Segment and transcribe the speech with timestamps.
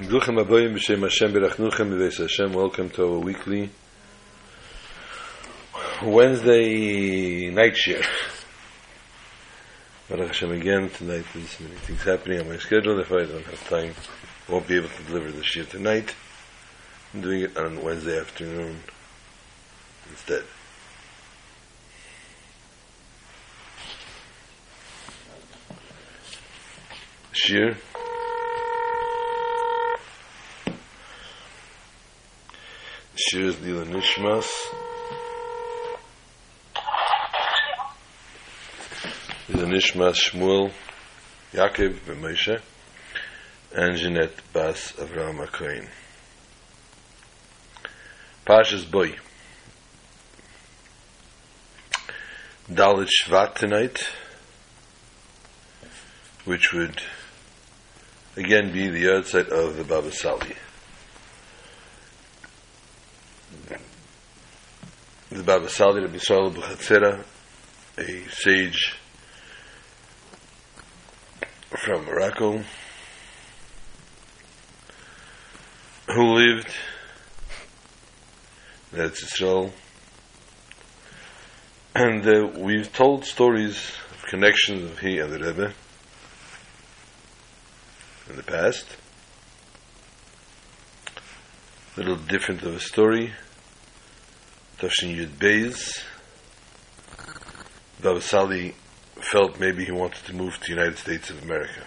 [0.00, 2.54] Bruchim Aboyim B'Shem Hashem Berachnuchem B'Veis Hashem.
[2.54, 3.68] Welcome to our weekly
[6.02, 8.00] Wednesday night share.
[10.08, 13.68] Baruch Hashem again, tonight there's many things happening on my schedule, therefore I don't have
[13.68, 13.92] time,
[14.48, 16.14] won't be able to deliver the share tonight.
[17.12, 18.78] I'm doing it on Wednesday afternoon
[20.08, 20.44] instead.
[27.32, 27.76] Shir.
[33.28, 34.48] Shir is Lila Nishmas.
[39.50, 40.72] Lila Nishmas Shmuel
[41.52, 42.62] Yaakov ben Moshe
[43.74, 45.88] and Jeanette Bas Avraham HaKohen.
[48.46, 49.16] Pashas Boy.
[52.72, 54.02] Dalit Shvat tonight,
[56.46, 57.02] which would
[58.36, 60.54] again be the outside of the Baba Sali.
[65.30, 67.22] The Baba Sali, Rabbi Saul B'Chatzera,
[67.96, 68.96] a sage
[71.68, 72.64] from Morocco,
[76.08, 76.74] who lived
[78.92, 79.70] in Eretz Yisrael,
[81.94, 85.72] and uh, we've told stories of connections of he and the Rebbe
[88.28, 88.96] in the past.
[91.94, 93.32] A little different of a story.
[94.80, 96.02] Tafshin Yud Beis.
[98.02, 98.74] Baba Sali
[99.20, 101.86] felt maybe he wanted to move to the United States of America.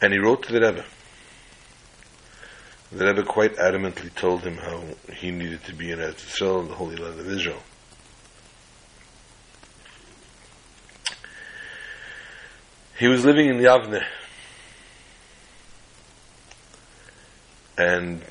[0.00, 0.84] And he wrote to the Rebbe.
[2.92, 6.74] The Rebbe quite adamantly told him how he needed to be in Eretz Yisrael, the
[6.74, 7.62] Holy Land of Israel.
[12.96, 14.04] He was living in Yavne.
[17.76, 18.22] And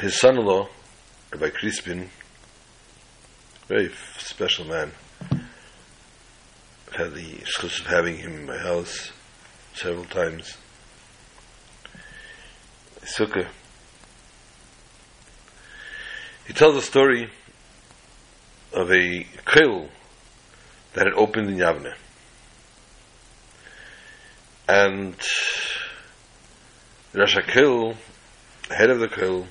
[0.00, 0.68] his son-in-law,
[1.32, 2.08] Rabbi Crispin,
[3.66, 4.92] very special man,
[6.96, 9.12] had the chus of having him in my house
[9.74, 10.56] several times.
[13.02, 13.46] Sukkah.
[16.46, 17.30] He tells a story
[18.72, 19.88] of a kil
[20.94, 21.94] that had opened in Yavne.
[24.68, 25.16] And
[27.14, 27.96] Rosh HaKil,
[28.70, 29.46] head of the Kil,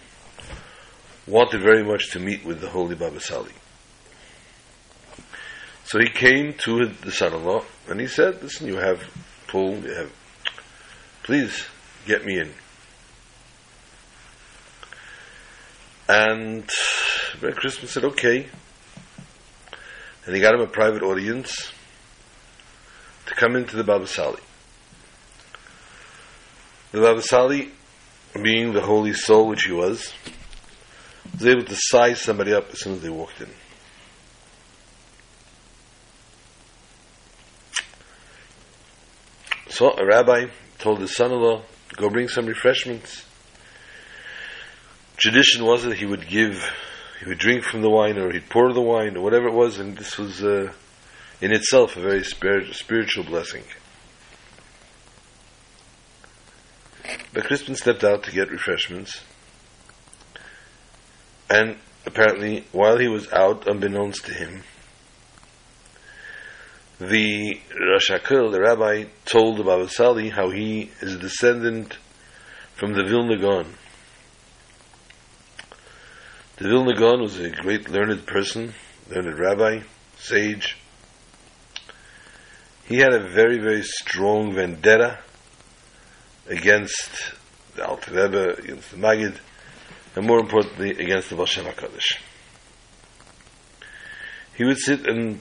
[1.28, 3.52] wanted very much to meet with the Holy Baba Sali.
[5.84, 9.04] So he came to the son-in-law and he said, listen, you have
[9.48, 10.12] pool, you have,
[11.24, 11.66] please
[12.06, 12.52] get me in.
[16.10, 16.70] And
[17.42, 18.48] Reb Crispin said, okay.
[20.26, 21.72] And he got him a private audience
[23.26, 24.42] to come into the Baba Sali.
[26.92, 27.72] The Baba Sali,
[28.42, 30.14] being the holy soul which he was,
[31.38, 33.50] was able to size somebody up as soon as they walked in.
[39.70, 40.48] So a rabbi
[40.80, 41.62] told his son-in-law,
[41.96, 43.24] go bring some refreshments.
[45.18, 46.64] Tradition was that he would give,
[47.20, 49.78] he would drink from the wine or he'd pour the wine or whatever it was
[49.78, 50.72] and this was uh,
[51.42, 53.64] in itself a very spirit, spiritual blessing.
[57.34, 59.22] But Crispin stepped out to get refreshments
[61.50, 64.63] and apparently while he was out, unbeknownst to him,
[67.00, 71.96] the Rosh HaKil, the rabbi, told the Baba Sali how he is a descendant
[72.75, 73.68] from the Vilna Gaon.
[76.57, 78.74] The Vilna Gaon was a great learned person,
[79.12, 79.81] learned rabbi,
[80.18, 80.75] sage.
[82.86, 85.19] He had a very, very strong vendetta
[86.47, 87.34] against
[87.75, 89.40] the Alter Rebbe, against the Maggid,
[90.16, 92.19] and more importantly, against the Baal HaKadosh.
[94.56, 95.40] He would sit and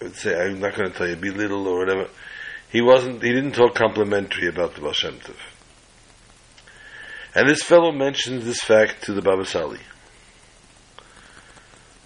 [0.00, 2.08] would say, I'm not going to tell you belittle or whatever.
[2.70, 5.36] He wasn't, he didn't talk complimentary about the Baal Tov.
[7.34, 9.78] And this fellow mentions this fact to the Baba Sali.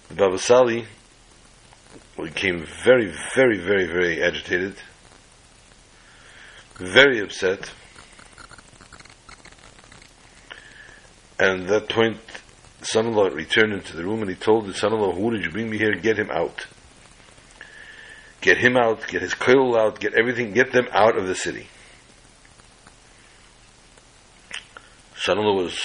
[0.09, 0.85] The Baba Sali
[2.17, 4.75] became very, very, very, very agitated,
[6.75, 7.71] very upset.
[11.37, 12.17] And at that point,
[12.81, 15.77] son-in-law returned into the room and he told the son-in-law, who did you bring me
[15.77, 15.93] here?
[15.93, 16.65] Get him out.
[18.41, 21.67] Get him out, get his coil out, get everything, get them out of the city.
[25.17, 25.79] Son-in-law was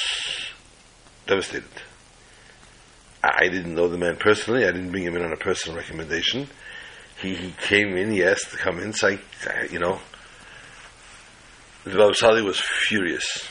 [1.27, 1.65] devastated.
[3.23, 4.65] I didn't know the man personally.
[4.65, 6.49] I didn't bring him in on a personal recommendation.
[7.21, 10.01] He, he came in, he asked to come in, so I, I you know,
[11.85, 13.49] the Baba Sali was furious.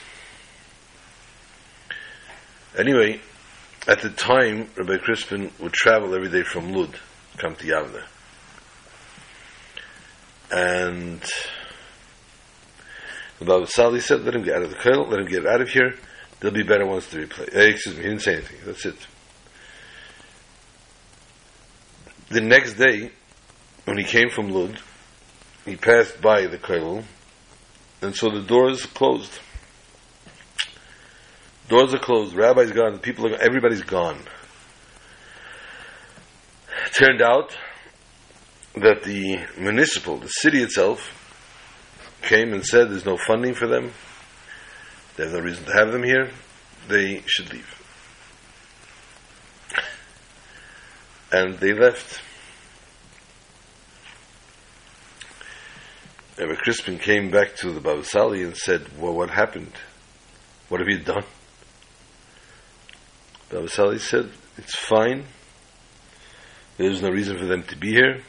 [2.77, 3.19] Anyway,
[3.87, 6.95] at the time, Rabbi Crispin would travel every day from Lud,
[7.37, 8.03] come to Yavne.
[10.51, 11.21] And
[13.39, 15.69] Baba Sali said, let him get out of the koil, let him get out of
[15.69, 15.95] here.
[16.39, 17.55] There'll be better ones to replace.
[17.55, 18.59] Uh, excuse me, he didn't say anything.
[18.65, 19.07] That's it.
[22.29, 23.11] The next day,
[23.85, 24.79] when he came from Lud,
[25.65, 27.03] he passed by the koil,
[28.01, 29.39] and so the doors closed.
[31.69, 32.35] Doors are closed.
[32.35, 32.97] Rabbi's gone.
[32.97, 33.37] People are.
[33.37, 34.17] Everybody's gone.
[36.87, 37.55] It turned out
[38.73, 41.15] that the municipal, the city itself,
[42.23, 43.91] came and said there's no funding for them.
[45.15, 46.31] They have no reason to have them here.
[46.87, 47.75] They should leave.
[51.31, 52.19] And they left.
[56.39, 59.73] Rabbi Crispin came back to the Baba Sali and said, Well, what happened?
[60.69, 61.25] What have you done?
[63.49, 65.25] Baba Sali said, It's fine.
[66.77, 68.21] There's no reason for them to be here.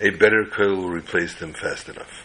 [0.00, 2.24] A better coil will replace them fast enough.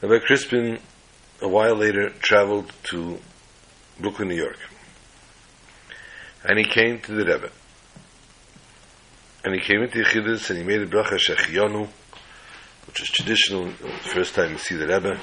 [0.00, 0.78] Rabbi Crispin,
[1.42, 3.18] a while later, traveled to
[3.98, 4.58] Brooklyn, New York.
[6.44, 7.50] And he came to the Rebbe.
[9.44, 11.88] And he came into Yechidus and he made a bracha Shehecheyanu,
[12.86, 15.18] which is traditional, the first time you see the Rebbe.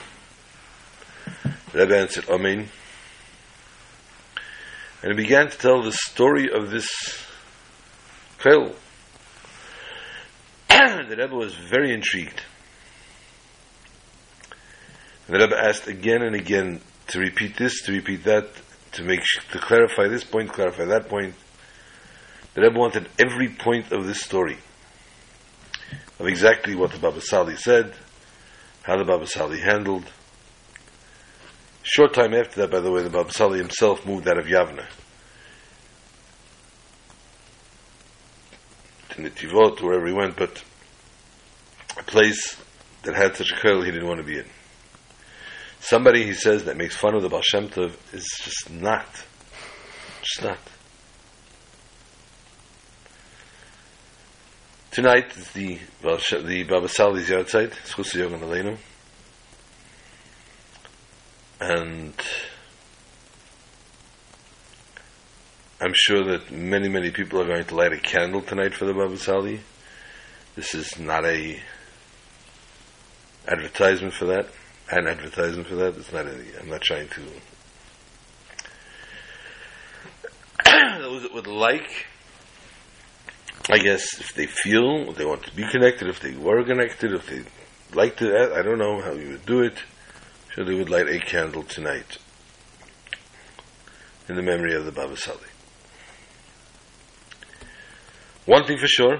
[1.72, 2.70] The Rebbe answered Amen.
[5.04, 6.90] And he began to tell the story of this
[8.40, 8.74] Kel.
[10.70, 12.42] the Rebbe was very intrigued.
[15.28, 18.48] The Rebbe asked again and again to repeat this, to repeat that,
[18.94, 19.22] to make
[19.52, 21.36] to clarify this point, clarify that point.
[22.54, 24.58] The Rebbe wanted every point of this story
[26.20, 27.94] of exactly what the Baba Sali said,
[28.84, 30.06] how the Baba Sali handled.
[31.90, 34.86] Short time after that, by the way, the Baba Sali himself moved out of Yavne
[39.12, 40.62] to Netivot, wherever he went, but
[41.98, 42.58] a place
[43.04, 44.46] that had such a koil he didn't want to be in.
[45.80, 49.08] Somebody, he says, that makes fun of the Baal Shem Tov is just not.
[50.22, 50.60] Just not.
[54.92, 58.78] Tonight is the the Baba Sali's outside, Schus Yogan Aleinu.
[61.60, 62.14] And
[65.82, 68.94] I'm sure that many, many people are going to light a candle tonight for the
[68.94, 69.62] Baba Sali.
[70.56, 71.62] This is not a
[73.48, 74.48] advertisement for that
[74.90, 75.96] an advertisement for that.
[75.98, 77.22] It's not I'm not trying to.
[81.02, 82.06] Those that would like,
[83.70, 87.28] I guess, if they feel they want to be connected, if they were connected, if
[87.28, 87.44] they
[87.94, 89.78] like to, I don't know how you would do it.
[90.58, 92.18] They would light a candle tonight
[94.28, 95.38] in the memory of the Baba Sali.
[98.46, 99.20] One thing for sure,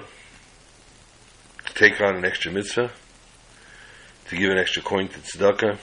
[1.64, 2.90] to take on an extra mitzvah,
[4.26, 5.78] to give an extra coin to tzedakah,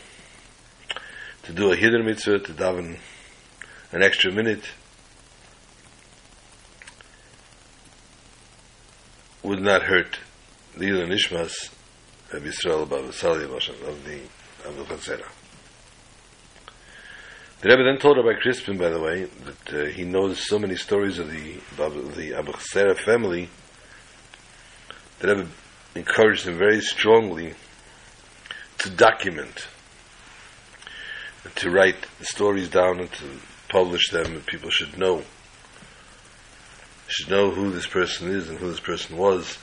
[1.43, 2.99] to do a hidden mitzvah, to daven
[3.93, 4.65] an extra minute,
[9.41, 10.19] would not hurt
[10.75, 11.69] the Ilan Nishmas
[12.33, 13.49] of Yisrael Baba Sali of
[14.03, 14.19] the
[14.65, 15.44] of the Chatzera.
[17.61, 20.75] The Rebbe then told Rabbi Crispin, by the way, that uh, he knows so many
[20.75, 23.49] stories of the of the Abu Chatzera family.
[25.19, 25.49] The Rebbe
[25.95, 27.53] encouraged him very strongly
[28.79, 29.67] to document,
[31.55, 33.25] to write the stories down and to
[33.69, 35.23] publish them, and people should know.
[37.07, 39.57] Should know who this person is and who this person was.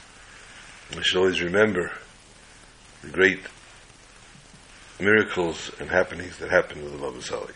[0.96, 1.92] We should always remember
[3.02, 3.40] the great
[4.98, 7.52] miracles and happenings that happened with the Baba Sali.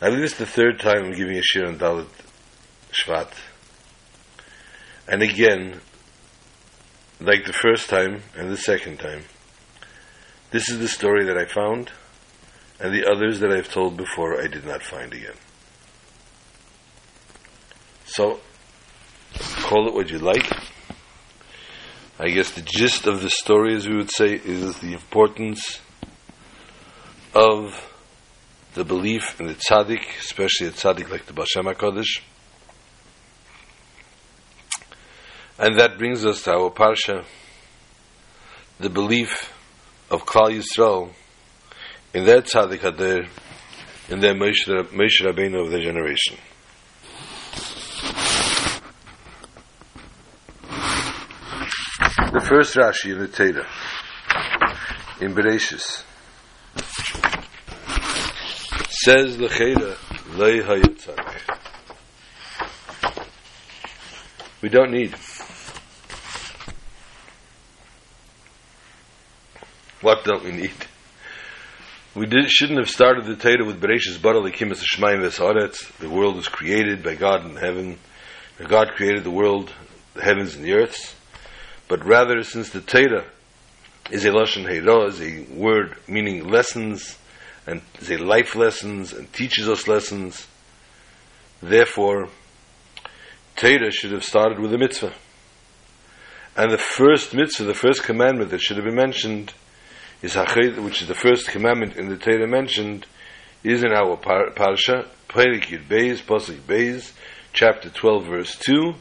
[0.00, 2.06] I believe is the third time I'm giving a shir on Dalit
[2.92, 3.32] Shvat.
[5.08, 5.80] And again,
[7.20, 9.24] like the first time and the second time.
[10.50, 11.90] This is the story that I found,
[12.78, 15.34] and the others that I've told before I did not find again.
[18.06, 18.40] So,
[19.62, 20.50] call it what you like.
[22.20, 25.80] I guess the gist of the story, as we would say, is the importance
[27.34, 27.74] of
[28.74, 32.20] the belief in the tzaddik, especially a tzaddik like the Baal Shem HaKadosh,
[35.58, 37.24] And that brings us to our parsha,
[38.78, 39.52] the belief
[40.08, 41.12] of Klal Yisrael
[42.14, 43.28] in that tzaddik hader,
[44.08, 46.36] in their Moshe, Moshe Rabbeinu of their generation.
[52.32, 53.66] The first Rashi in the Torah,
[55.20, 56.04] in Bereshis,
[59.04, 59.46] says the
[60.34, 61.54] Lei Hayatzak.
[64.60, 65.14] We don't need.
[70.00, 70.74] What don't we need?
[72.16, 75.96] We did, shouldn't have started the Torah with Bereshis Bara Vesaretz.
[75.98, 77.98] The world was created by God in heaven.
[78.66, 79.72] God created the world,
[80.14, 81.14] the heavens and the earths.
[81.86, 83.26] But rather, since the Torah
[84.10, 87.16] is a Lashon Heira, is a word meaning lessons,
[87.68, 90.46] and is a life lessons, and teaches us lessons,
[91.62, 92.30] therefore,
[93.56, 95.12] Torah should have started with a mitzvah.
[96.56, 99.52] And the first mitzvah, the first commandment that should have been mentioned,
[100.22, 103.04] is Hached, which is the first commandment in the Torah mentioned,
[103.62, 107.12] is in our par- parsha, Perik Yud Beis, Pasuk Beis,
[107.52, 108.94] chapter 12, verse 2,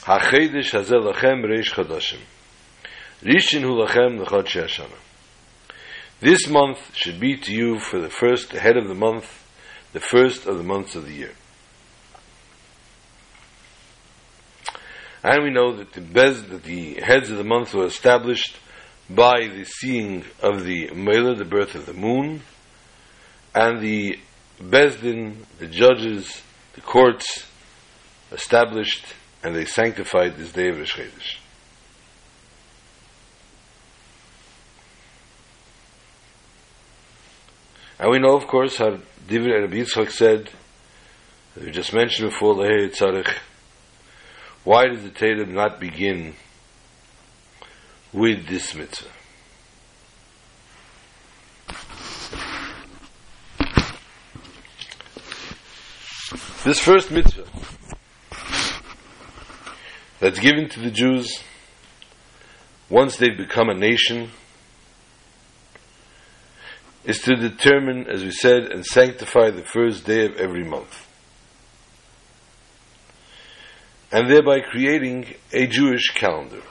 [0.00, 2.18] Hachedish hazel lachem reish chadashim.
[3.22, 5.05] Rishin hu lachem lechad she'ashana.
[6.20, 9.44] This month should be to you for the first, head of the month,
[9.92, 11.32] the first of the months of the year.
[15.22, 18.56] And we know that the, bez, that the heads of the month were established
[19.10, 22.42] by the seeing of the Mela, the birth of the moon,
[23.54, 24.18] and the
[24.60, 26.42] Bezdin, the judges,
[26.74, 27.46] the courts,
[28.32, 29.04] established
[29.42, 31.36] and they sanctified this day of Rosh Chodesh.
[37.98, 40.50] And we know, of course, how David and Yitzchak said,
[41.58, 43.38] we just mentioned before, Lehei Tzarech,
[44.64, 46.34] why did the Torah not begin
[48.12, 49.08] with this mitzvah?
[56.64, 57.46] This first mitzvah
[60.18, 61.40] that's given to the Jews
[62.90, 64.30] once they've become a nation
[67.06, 71.06] is to determine, as we said, and sanctify the first day of every month.
[74.10, 76.62] And thereby creating a Jewish calendar.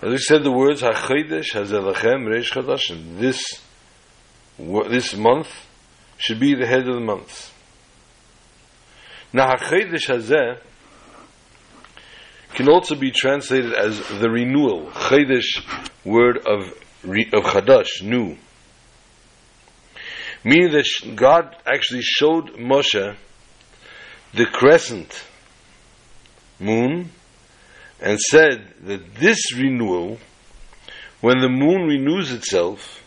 [0.00, 3.18] As we said, the words HaChodesh HaZelachem Reish Chadashim.
[3.18, 3.60] This
[4.58, 5.48] this month
[6.18, 7.52] should be the head of the month.
[9.32, 10.58] Now, Hazeh
[12.54, 14.90] can also be translated as the renewal.
[14.90, 15.62] Chedesh,
[16.04, 16.68] word of,
[17.04, 18.36] of Chadash, new.
[20.44, 23.16] Meaning that God actually showed Moshe
[24.34, 25.24] the crescent
[26.58, 27.10] moon
[28.00, 30.18] and said that this renewal,
[31.20, 33.02] when the moon renews itself,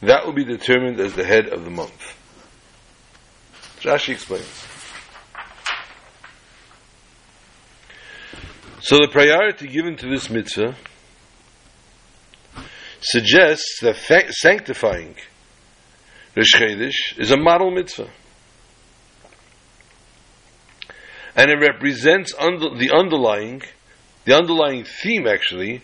[0.00, 2.16] that will be determined as the head of the month.
[3.80, 4.59] Rashi explains.
[8.82, 10.74] So the priority given to this mitzvah
[13.02, 15.16] suggests that fa- sanctifying
[16.34, 18.08] Rosh Chodesh is a model mitzvah.
[21.36, 23.62] And it represents under, the underlying,
[24.24, 25.82] the underlying theme actually,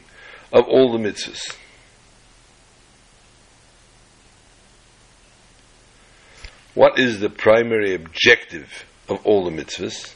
[0.50, 1.54] of all the mitzvahs.
[6.72, 10.15] What is the primary objective of all the mitzvahs?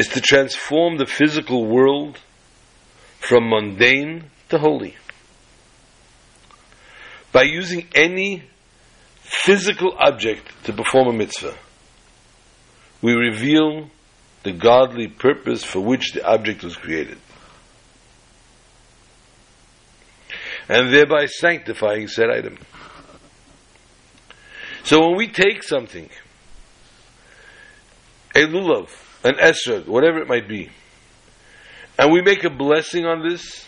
[0.00, 2.18] Is to transform the physical world
[3.18, 4.96] from mundane to holy.
[7.32, 8.44] By using any
[9.20, 11.54] physical object to perform a mitzvah,
[13.02, 13.90] we reveal
[14.42, 17.18] the godly purpose for which the object was created.
[20.66, 22.56] And thereby sanctifying said item.
[24.82, 26.08] So when we take something,
[28.34, 28.88] a lulav,
[29.24, 30.70] an esrog, whatever it might be,
[31.98, 33.66] and we make a blessing on this,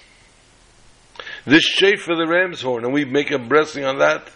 [1.45, 4.29] this shape for the ram's horn, and we make a blessing on that,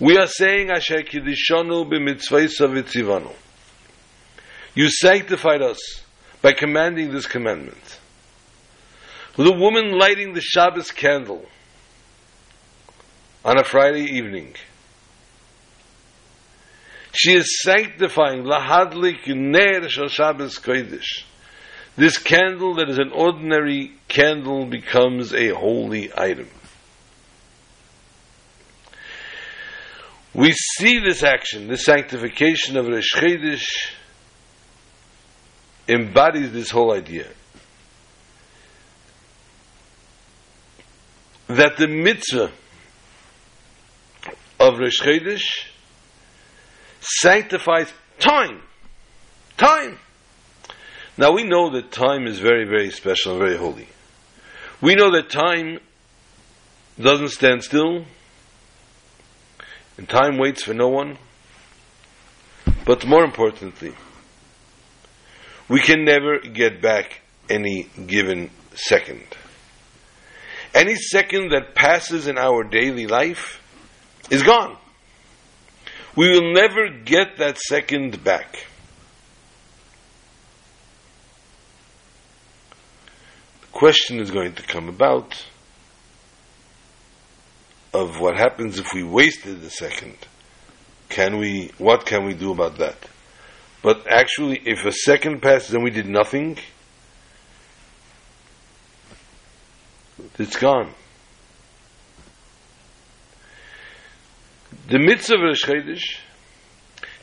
[0.00, 3.34] we are saying Asher Kiddishanu b'mitzvaysa
[4.74, 6.02] You sanctified us
[6.40, 8.00] by commanding this commandment.
[9.36, 11.46] The woman lighting the Shabbos candle
[13.44, 14.54] on a Friday evening
[17.12, 21.24] she is sanctifying lahadlik ner shel Shabbos kodesh.
[21.96, 26.48] This candle that is an ordinary candle becomes a holy item.
[30.34, 33.66] We see this action, this sanctification of Rosh Chodesh
[35.86, 37.26] embodies this whole idea.
[41.56, 42.50] that the mitzvah
[44.58, 45.42] of Rosh Chodesh
[47.02, 48.62] sanctifies time.
[49.56, 49.98] Time.
[51.18, 53.88] Now we know that time is very, very special and very holy.
[54.80, 55.78] We know that time
[56.98, 58.04] doesn't stand still,
[59.98, 61.18] and time waits for no one.
[62.84, 63.94] But more importantly,
[65.68, 69.24] we can never get back any given second.
[70.74, 73.62] Any second that passes in our daily life
[74.30, 74.76] is gone.
[76.14, 78.66] We will never get that second back.
[83.62, 85.46] The question is going to come about
[87.94, 90.16] of what happens if we wasted the second.
[91.08, 92.96] Can we, what can we do about that?
[93.82, 96.58] But actually, if a second passes and we did nothing,
[100.38, 100.92] it's gone.
[104.88, 106.18] The mitzvah of Rosh Chodesh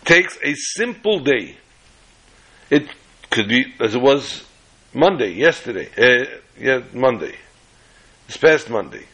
[0.06, 1.58] takes a simple day.
[2.70, 2.88] It
[3.30, 4.46] could be as it was
[4.94, 7.36] Monday, yesterday, uh, yeah, Monday,
[8.28, 9.06] this past Monday,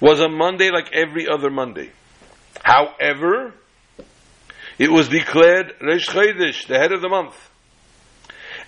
[0.00, 1.90] was a Monday like every other Monday.
[2.62, 3.52] However,
[4.78, 7.34] it was declared Rosh Chodesh, the head of the month,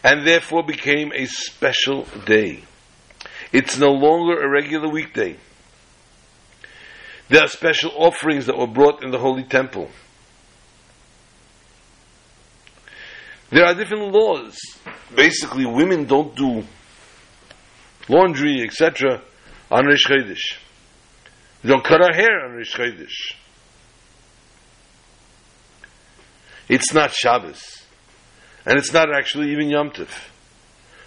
[0.03, 2.65] and therefore became a special day.
[3.53, 5.37] It's no longer a regular weekday.
[7.33, 9.89] There are special offerings that were brought in the Holy Temple.
[13.49, 14.59] There are different laws.
[15.17, 16.63] Basically, women don't do
[18.07, 19.23] laundry, etc.,
[19.71, 20.59] on Rosh Chodesh.
[21.63, 23.33] They don't cut our hair on Chodesh.
[26.69, 27.83] It's not Shabbos.
[28.67, 30.11] And it's not actually even Yom Tov.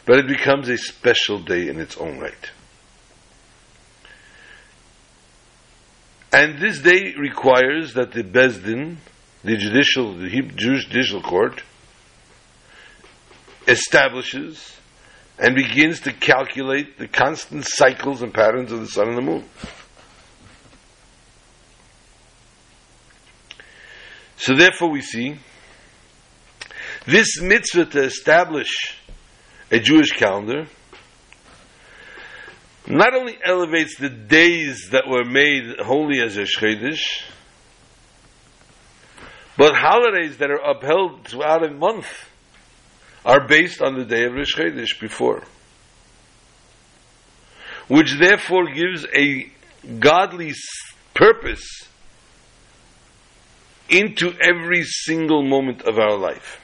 [0.08, 2.50] But it becomes a special day in its own right.
[6.36, 8.98] And this day requires that the Bezdin,
[9.45, 11.63] the judicial, the Jewish judicial court,
[13.69, 14.76] establishes
[15.39, 19.45] and begins to calculate the constant cycles and patterns of the sun and the moon.
[24.36, 25.38] So therefore we see
[27.06, 28.98] this mitzvah to establish
[29.71, 30.65] a Jewish calendar
[32.88, 37.24] not only elevates the days that were made holy as a Chodesh,
[39.58, 42.30] but holidays that are upheld throughout a month
[43.24, 45.43] are based on the day of Rosh before.
[47.88, 49.52] Which therefore gives a
[50.00, 50.54] godly
[51.13, 51.88] purpose
[53.89, 56.60] into every single moment of our life.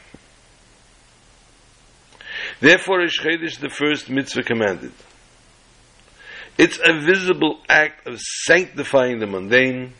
[2.59, 4.91] Therefore, Rosh the first mitzvah commanded.
[6.57, 9.93] It's a visible act of sanctifying the mundane,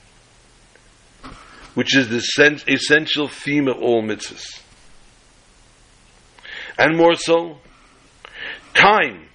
[1.74, 4.62] which is the essential theme of all mitzvahs.
[6.78, 7.58] And more so,
[8.74, 9.30] time,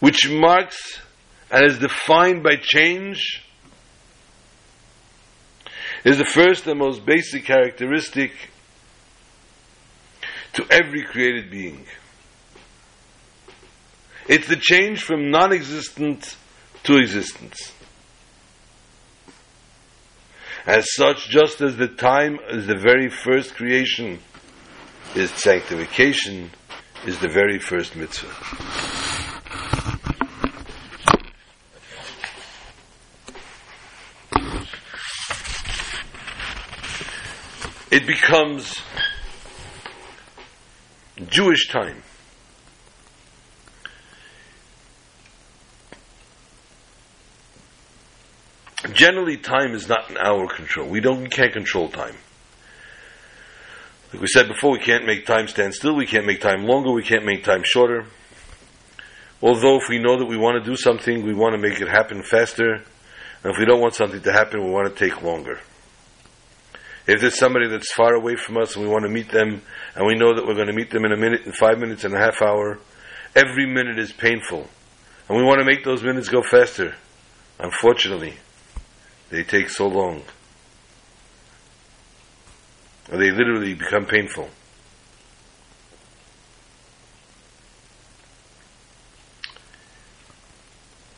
[0.00, 1.00] which marks
[1.50, 3.42] and is defined by change,
[6.04, 8.32] is the first and most basic characteristic
[10.52, 11.86] to every created being.
[14.26, 16.36] It's the change from non existent
[16.84, 17.72] to existence.
[20.66, 24.18] As such, just as the time is the very first creation,
[25.14, 26.50] is sanctification,
[27.06, 28.30] is the very first mitzvah.
[37.90, 38.80] It becomes
[41.28, 42.03] Jewish time.
[48.92, 50.88] Generally, time is not in our control.
[50.88, 52.16] We don't, we can't control time.
[54.12, 55.96] Like we said before, we can't make time stand still.
[55.96, 56.92] We can't make time longer.
[56.92, 58.04] We can't make time shorter.
[59.42, 61.88] Although, if we know that we want to do something, we want to make it
[61.88, 62.74] happen faster.
[62.74, 65.60] And if we don't want something to happen, we want to take longer.
[67.06, 69.62] If there's somebody that's far away from us and we want to meet them,
[69.94, 72.04] and we know that we're going to meet them in a minute, in five minutes,
[72.04, 72.78] in a half hour,
[73.34, 74.68] every minute is painful.
[75.28, 76.94] And we want to make those minutes go faster.
[77.58, 78.34] Unfortunately,
[79.34, 80.22] they take so long.
[83.10, 84.48] Or they literally become painful.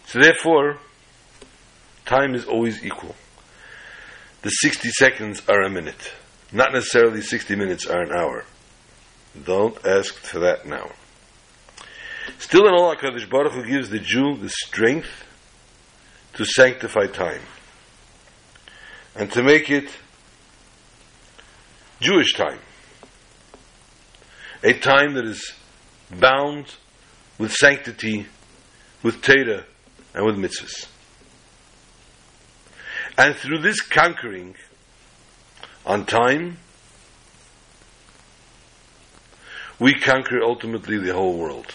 [0.07, 0.79] So therefore,
[2.07, 3.15] time is always equal.
[4.41, 6.15] The 60 seconds are a minute.
[6.53, 8.47] Not necessarily 60 minutes are an hour.
[9.45, 10.93] Don't ask for that now.
[12.39, 15.25] Still in all, HaKadosh Baruch Hu gives the Jew the strength
[16.35, 17.43] to sanctify time
[19.17, 19.89] and to make it
[22.01, 22.59] Jewish time.
[24.63, 25.53] A time that is
[26.11, 26.75] bound
[27.39, 28.27] with sanctity,
[29.03, 29.65] with Torah,
[30.15, 30.89] and with mitzvahs.
[33.19, 34.57] And through this conquering
[35.87, 36.59] on time,
[39.79, 41.75] we conquer ultimately the whole world.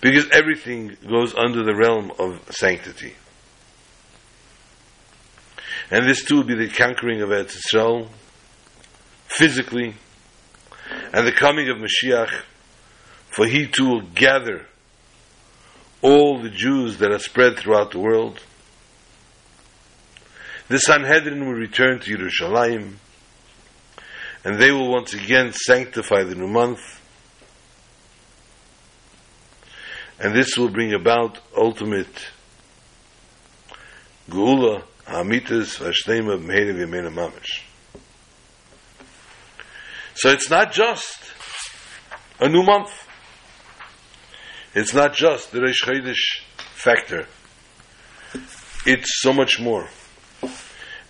[0.00, 3.14] Because everything goes under the realm of sanctity.
[5.90, 8.08] And this too will be the conquering of Eretz Yisrael,
[9.26, 9.94] physically,
[11.12, 12.42] and the coming of Mashiach,
[13.30, 14.66] for he too will gather
[16.02, 18.42] all the Jews that are spread throughout the world.
[20.68, 22.96] The Sanhedrin will return to Yerushalayim,
[24.44, 26.80] and they will once again sanctify the new month.
[30.20, 32.28] And this will bring about ultimate
[34.28, 34.82] Geula,
[37.10, 37.62] Mamish.
[40.14, 41.18] So it's not just
[42.40, 42.90] a new month.
[44.74, 47.26] It's not just the Rosh Chodesh factor.
[48.84, 49.88] It's so much more.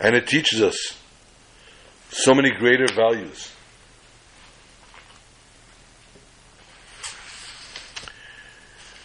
[0.00, 0.96] And it teaches us
[2.10, 3.52] so many greater values.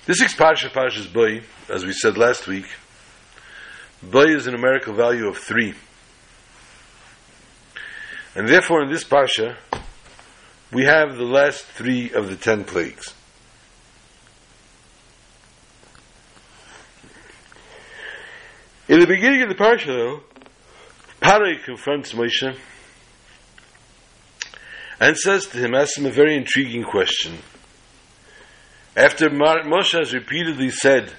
[0.06, 2.66] This is Parsha, Parsha's Boy, as we said last week.
[4.12, 5.74] Boy is a numerical value of three.
[8.36, 9.56] And therefore, in this Parsha,
[10.72, 13.14] we have the last three of the ten plagues.
[18.90, 20.22] In the beginning of the Parsha, though,
[21.22, 22.58] Parai confronts Moshe
[25.00, 27.38] and says to him, asks him a very intriguing question.
[28.96, 31.12] After Moshe has repeatedly said,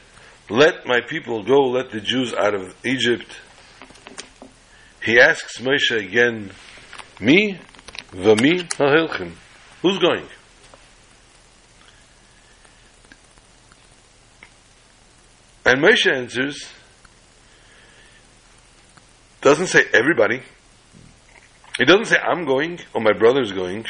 [0.51, 3.41] Let my people go, let the Jews out of Egypt,
[5.03, 6.51] he asks Moshe again,
[7.21, 7.59] Me,
[8.13, 9.33] v'mi ha'hilchim.
[9.83, 10.27] Who's going?
[15.67, 16.69] And Moshe answers,
[19.41, 20.43] doesn't say everybody.
[21.79, 23.87] It doesn't say I'm going or my brother's going.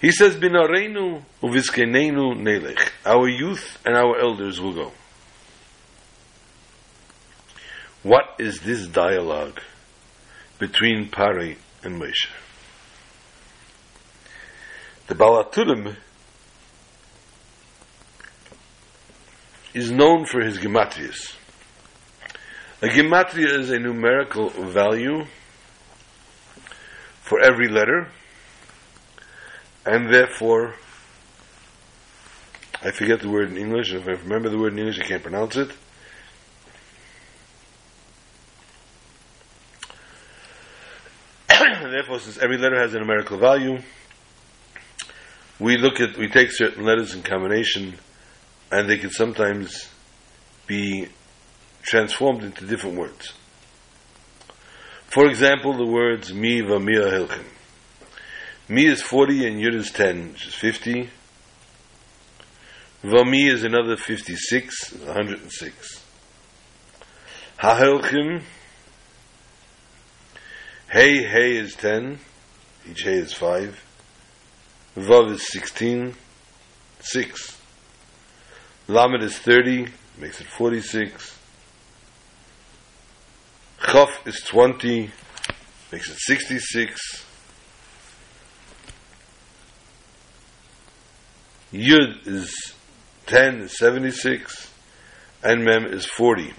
[0.00, 2.90] He says, Binareinu uviskenenu nelech.
[3.04, 4.92] Our youth and our elders will go.
[8.02, 9.60] What is this dialogue
[10.58, 12.28] between Pari and Moshe?
[15.08, 15.96] The Baal HaTurim
[19.74, 21.34] is known for his gematrias.
[22.80, 25.24] A gematria is a numerical value
[27.22, 28.08] for every letter,
[29.88, 30.74] and therefore,
[32.82, 33.92] I forget the word in English.
[33.92, 35.70] If I remember the word in English, I can't pronounce it.
[41.90, 43.78] therefore, since every letter has a numerical value,
[45.58, 47.94] we look at we take certain letters in combination,
[48.70, 49.88] and they can sometimes
[50.66, 51.08] be
[51.82, 53.32] transformed into different words.
[55.06, 57.57] For example, the words mi v'mia hilchim.
[58.70, 61.08] Mi is 40 and yud is 10, which is 50.
[63.02, 66.04] Vami is another 56, 106.
[67.56, 68.42] Ha-hilchim,
[70.90, 72.18] hey, hey is 10,
[72.90, 73.84] each hey is 5.
[74.96, 76.14] Vav is 16,
[77.00, 77.60] 6.
[78.88, 79.86] Lamed is 30,
[80.18, 81.38] makes it 46.
[83.80, 85.10] Chaf is 20,
[85.90, 87.24] makes it 66.
[91.72, 92.74] Yud is
[93.26, 94.72] 10, 76.
[95.42, 96.52] And Mem is 40,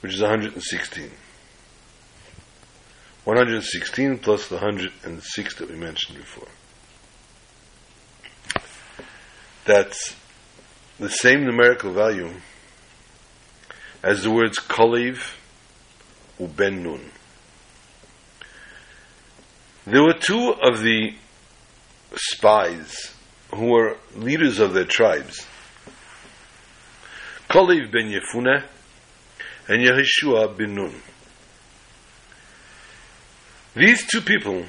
[0.00, 1.10] which is 116.
[3.24, 6.48] 116 plus the 106 that we mentioned before.
[9.64, 10.14] That's
[10.98, 12.30] the same numerical value
[14.02, 15.34] as the words Koliv
[16.38, 17.10] uben Nun.
[19.84, 21.14] There were two of the
[22.14, 23.14] spies
[23.54, 25.46] who were leaders of their tribes.
[27.48, 28.64] Koliv ben Yefune
[29.68, 30.94] and Yeshua ben Nun.
[33.74, 34.64] These two people,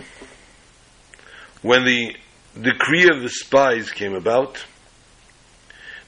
[1.61, 2.15] when the
[2.61, 4.65] decree of the spies came about,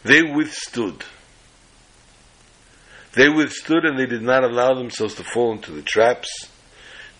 [0.04, 1.06] they withstood.
[3.13, 6.30] They withstood and they did not allow themselves to fall into the traps,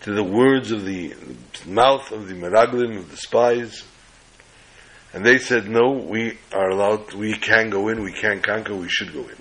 [0.02, 1.14] to the words of the
[1.66, 3.84] mouth of the Meraglim, of the spies.
[5.12, 8.88] And they said, no, we are allowed, we can go in, we can conquer, we
[8.88, 9.36] should go in.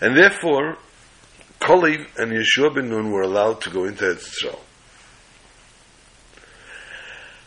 [0.00, 0.78] And therefore,
[1.60, 4.60] Kalev and Yeshua ben Nun were allowed to go into Eretz Yisrael.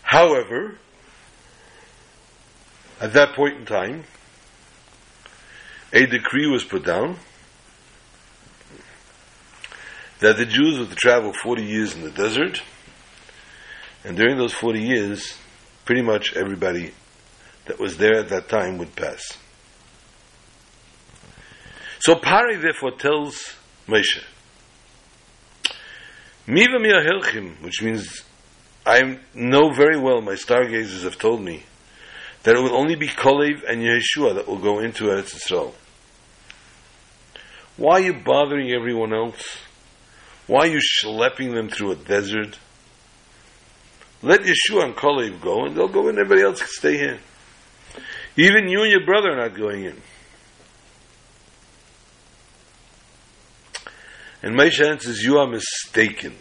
[0.04, 0.78] However,
[3.00, 4.04] at that point in time,
[5.92, 7.18] a decree was put down
[10.20, 12.62] that the Jews were to travel 40 years in the desert,
[14.04, 15.38] and during those 40 years,
[15.86, 16.93] pretty much everybody
[17.65, 19.38] that was there at that time would pass.
[22.00, 23.56] So Pari therefore tells
[23.88, 24.22] Moshe,
[26.46, 28.24] Miva Hilchim, which means
[28.86, 31.63] I know very well, my stargazers have told me,
[32.43, 35.74] that it will only be Kolev and Yeshua that will go into Eretz Yisrael.
[37.78, 39.58] Why are you bothering everyone else?
[40.48, 42.60] Why are you schlepping them through a desert?
[44.24, 47.20] Let Yeshua and Kolev go, and they'll go in, everybody else can stay here.
[48.38, 50.02] Even you and your brother are not going in.
[54.42, 56.36] And Moshe answers, you are mistaken.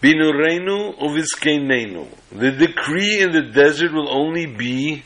[0.00, 2.08] Binurenu uviskenenu.
[2.30, 5.02] The decree in the desert will only be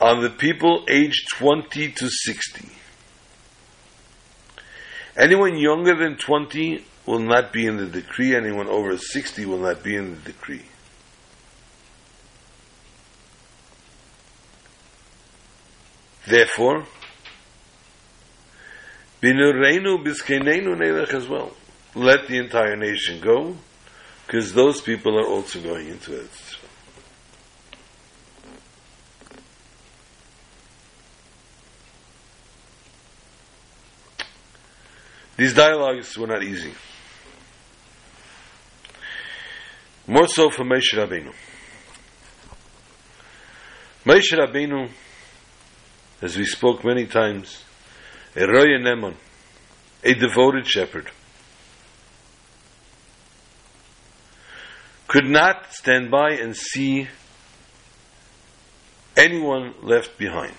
[0.00, 2.68] on the people aged 20 to 60.
[5.16, 8.34] Anyone younger than 20 will not be in the decree.
[8.34, 10.62] Anyone over 60 will not be in the decree.
[16.26, 16.86] Therefore,
[19.22, 21.54] Binureinu biskenenu nelech as well.
[21.94, 23.56] Let the entire nation go,
[24.26, 26.30] because those people are also going into it.
[35.36, 36.72] These dialogues were not easy.
[40.06, 41.32] More so for Moshe Rabbeinu.
[44.04, 44.90] Moshe Rabbeinu,
[46.20, 47.64] as we spoke many times,
[48.36, 49.14] a Roya Nemon,
[50.04, 51.10] a devoted shepherd,
[55.06, 57.08] could not stand by and see
[59.16, 60.54] anyone left behind.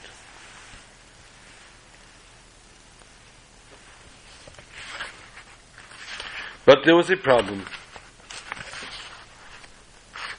[6.65, 7.65] But there was a problem.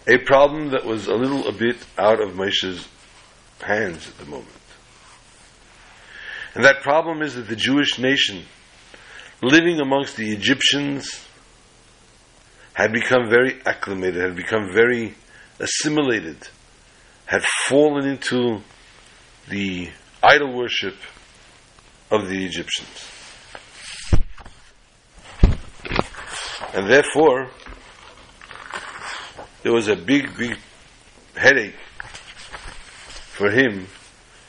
[0.07, 2.89] A problem that was a little a bit out of Moshe's
[3.61, 4.49] hands at the moment.
[6.55, 8.45] And that problem is that the Jewish nation,
[9.43, 11.27] living amongst the Egyptians,
[12.75, 15.15] had become very acclimated, had become very
[15.59, 16.37] assimilated,
[17.27, 18.61] had fallen into
[19.49, 19.91] the
[20.23, 20.97] idol worship
[22.11, 23.14] of the Egyptians.
[26.75, 27.51] And therefore,
[29.63, 30.59] there was a big, big
[31.37, 31.77] headache
[33.35, 33.87] for him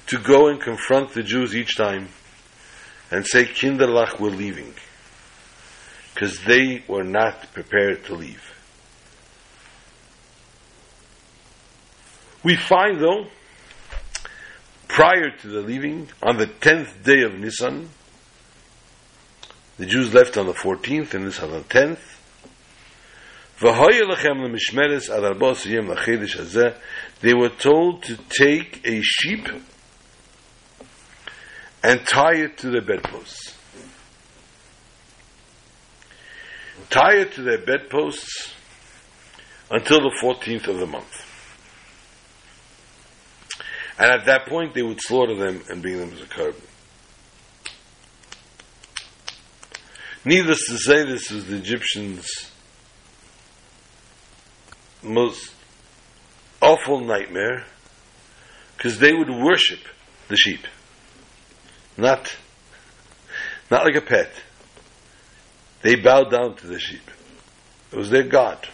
[0.08, 2.10] to go and confront the Jews each time
[3.12, 4.74] and say, Kinderlach, we're leaving.
[6.14, 8.42] Because they were not prepared to leave.
[12.44, 13.28] We find, though,
[14.88, 17.90] prior to the leaving, on the 10th day of Nisan,
[19.78, 22.15] the Jews left on the 14th and this on the 10th,
[27.22, 29.48] they were told to take a sheep
[31.82, 33.56] and tie it to their bedposts.
[36.90, 38.54] Tie it to their bedposts
[39.72, 41.22] until the 14th of the month.
[43.98, 46.62] And at that point, they would slaughter them and bring them as a korban.
[50.26, 52.52] Needless to say, this was the Egyptians'
[55.06, 55.54] most
[56.62, 57.66] awful nightmare
[58.76, 59.80] because they would worship
[60.28, 60.66] the sheep.
[61.98, 62.36] Not,
[63.72, 64.32] not like a pet.
[65.82, 67.10] They bowed down to the sheep.
[67.92, 68.68] It was their God,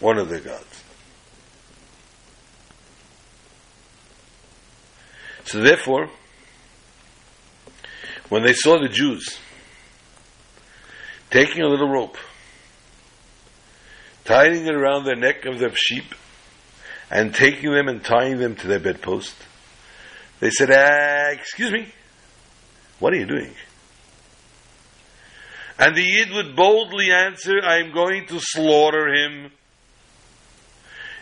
[0.00, 0.84] one of their gods.
[5.44, 6.10] So therefore,
[8.28, 9.38] when they saw the Jews
[11.30, 12.16] taking a little rope
[14.26, 16.14] tying it around the neck of the sheep,
[17.10, 19.34] and taking them and tying them to their bedpost.
[20.40, 21.86] They said, uh, Excuse me,
[22.98, 23.54] what are you doing?
[25.78, 29.52] And the Yid would boldly answer, I am going to slaughter him.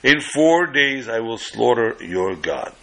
[0.03, 2.75] In four days I will slaughter your God.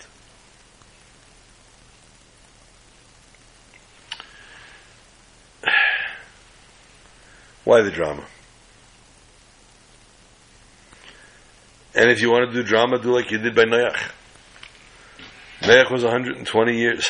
[7.63, 8.25] Why the drama?
[12.01, 14.11] And if you want to do drama, do like you did by Noach.
[15.59, 17.07] Noach was 120 years.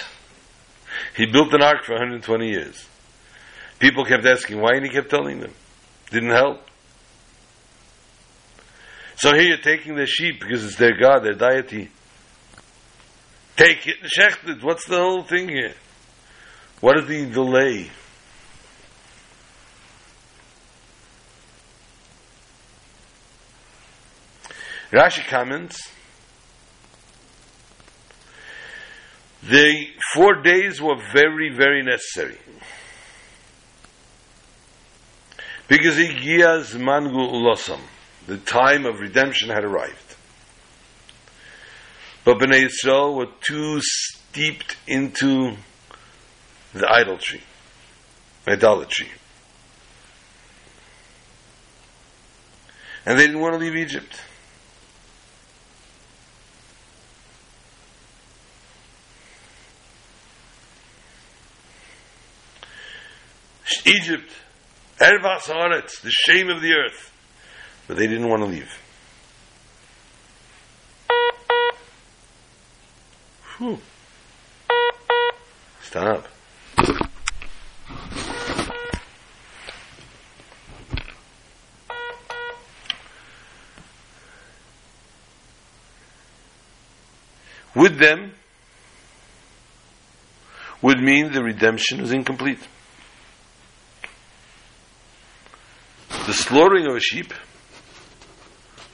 [1.16, 2.86] He built an ark for 120 years.
[3.80, 5.54] People kept asking why, and he kept telling them.
[6.10, 6.60] Didn't help.
[9.16, 11.90] So here you're taking the sheep because it's their God, their deity.
[13.56, 14.62] Take it and shecht it.
[14.62, 15.76] What's the whole thing here?
[16.82, 17.90] What is the delay?
[24.92, 25.90] Rashi comments,
[29.42, 32.38] the four days were very, very necessary.
[35.70, 37.80] Because Igiyaz Mangu Ulosam,
[38.28, 40.16] the time of redemption had arrived.
[42.26, 45.56] But Bnei Yisrael were too steeped into
[46.74, 47.42] the idolatry,
[48.46, 49.08] idolatry.
[53.06, 54.22] And they didn't want to leave Egypt.
[63.86, 64.32] Egypt,
[65.00, 67.12] Ervas Haaretz, the shame of the earth.
[67.88, 68.72] But they didn't want to leave.
[73.58, 73.80] Whew.
[75.82, 76.28] Stop.
[87.76, 88.34] With them
[90.82, 92.60] would mean the redemption is incomplete.
[96.26, 97.34] The slaughtering of a sheep,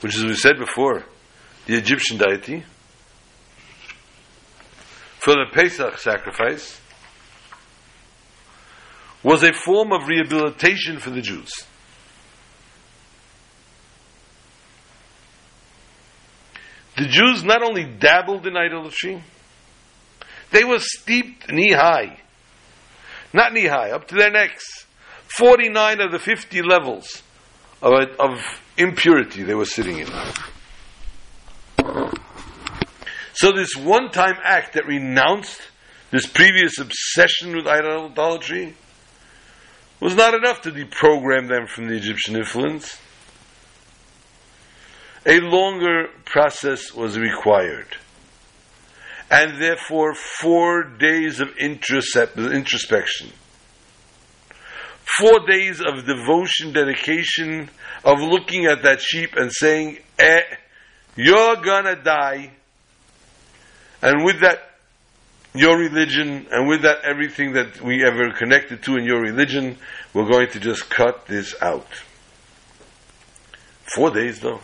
[0.00, 1.04] which as we said before,
[1.66, 2.64] the Egyptian deity,
[5.18, 6.80] for the Pesach sacrifice,
[9.22, 11.50] was a form of rehabilitation for the Jews.
[16.96, 19.22] The Jews not only dabbled in idolatry,
[20.50, 22.20] they were steeped knee high.
[23.32, 24.86] Not knee high, up to their necks.
[25.36, 27.22] 49 of the 50 levels
[27.82, 28.40] of, of
[28.76, 30.08] impurity they were sitting in.
[33.34, 35.60] So this one-time act that renounced
[36.10, 38.74] this previous obsession with idolatry
[40.00, 42.98] was not enough to deprogram them from the Egyptian influence.
[45.26, 47.96] A longer process was required.
[49.30, 53.32] And therefore, four days of introspection.
[55.18, 57.68] Four days of devotion, dedication,
[58.04, 60.42] of looking at that sheep and saying, eh,
[61.16, 62.52] you're gonna die.
[64.00, 64.68] And with that,
[65.54, 69.76] your religion, and with that, everything that we ever connected to in your religion,
[70.14, 71.88] we're going to just cut this out.
[73.94, 74.60] Four days, though.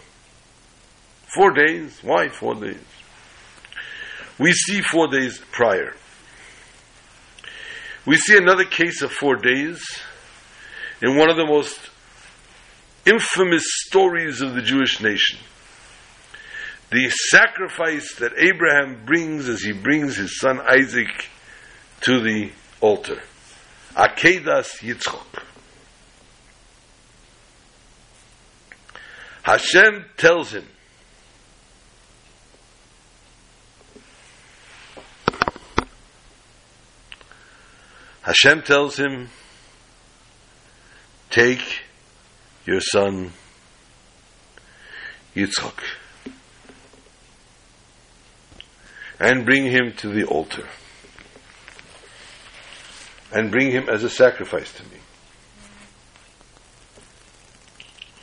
[1.34, 1.98] Four days?
[2.02, 2.78] Why four days?
[4.38, 5.94] We see four days prior.
[8.06, 9.82] We see another case of four days
[11.04, 11.78] in one of the most
[13.04, 15.38] infamous stories of the Jewish nation.
[16.90, 21.28] The sacrifice that Abraham brings as he brings his son Isaac
[22.02, 23.20] to the altar.
[23.94, 25.42] Akedas Yitzchok.
[29.42, 30.66] Hashem tells him,
[38.22, 39.28] Hashem tells him,
[41.34, 41.82] take
[42.64, 43.32] your son
[45.34, 45.82] Yitzchak
[49.18, 50.68] and bring him to the altar
[53.32, 54.98] and bring him as a sacrifice to me.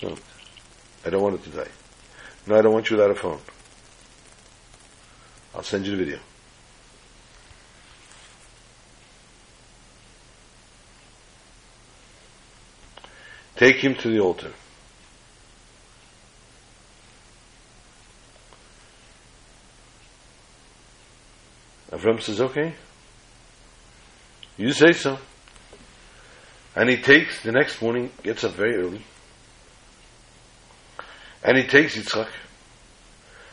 [0.03, 0.15] No,
[1.05, 1.71] I don't want it to die.
[2.47, 3.41] No, I don't want you without a phone.
[5.53, 6.19] I'll send you the video.
[13.61, 14.51] Take him to the altar.
[21.91, 22.73] Avram says, okay.
[24.57, 25.19] You say so.
[26.75, 29.03] And he takes, the next morning, gets up very early.
[31.43, 32.29] And he takes Yitzchak.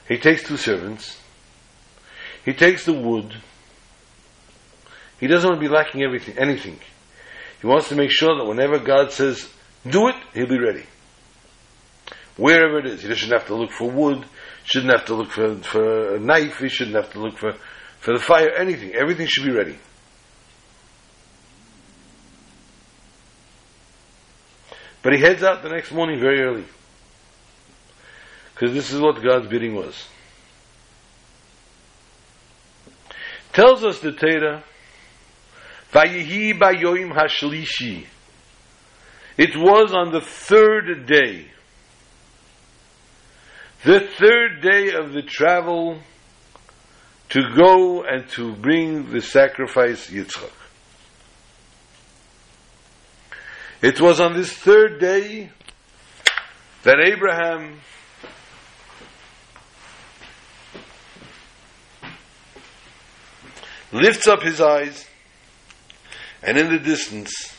[0.09, 1.19] He takes two servants.
[2.47, 3.37] He takes the wood.
[5.21, 6.81] He doesn't want to be lacking everything, anything.
[7.61, 9.47] He wants to make sure that whenever God says,
[9.91, 10.85] do it, he'll be ready.
[12.37, 14.25] Wherever it is, he doesn't have to look for wood,
[14.65, 17.55] shouldn't have to look for, for a knife, he shouldn't have to look for,
[18.01, 18.95] for the fire, anything.
[18.95, 19.77] Everything should be ready.
[25.03, 26.65] But he heads out the next morning very early.
[28.55, 30.07] Because this is what God's bidding was.
[33.53, 34.63] Tells us the Torah,
[37.11, 38.07] hashlishi.
[39.39, 41.47] It was on the third day,
[43.85, 46.01] the third day of the travel
[47.29, 50.51] to go and to bring the sacrifice Yitzchak.
[53.81, 55.51] It was on this third day
[56.83, 57.79] that Abraham
[63.93, 65.07] lifts up his eyes
[66.43, 67.55] and in the distance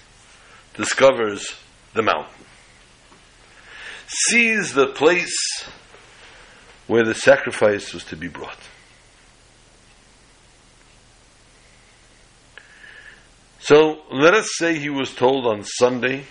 [0.74, 1.56] discovers
[1.94, 2.46] the mountain.
[4.08, 5.36] Sees the place
[6.88, 8.58] where the sacrifice was to be brought.
[13.60, 16.24] So let us say he was told on Sunday.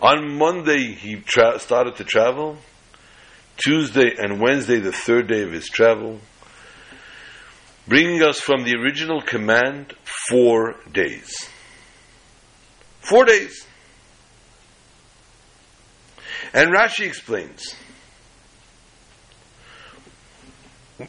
[0.00, 2.58] On Monday he tra- started to travel.
[3.56, 6.20] Tuesday and Wednesday, the third day of his travel,
[7.86, 9.94] bringing us from the original command
[10.28, 11.48] four days.
[13.02, 13.66] Four days.
[16.54, 17.74] And Rashi explains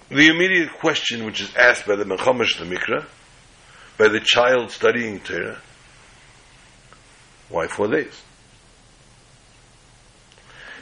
[0.10, 3.06] the immediate question which is asked by the Mechamash the Mikra,
[3.98, 5.62] by the child studying Torah,
[7.50, 8.22] why four days?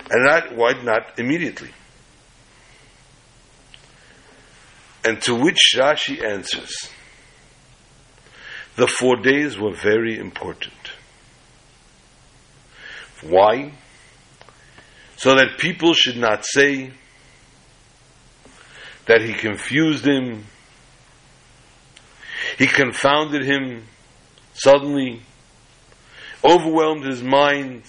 [0.09, 1.71] And not, why not immediately?
[5.03, 6.73] And to which Rashi answers,
[8.75, 10.73] the four days were very important.
[13.21, 13.71] Why?
[15.17, 16.91] So that people should not say
[19.05, 20.45] that he confused him,
[22.57, 23.83] he confounded him
[24.53, 25.21] suddenly,
[26.43, 27.83] overwhelmed his mind.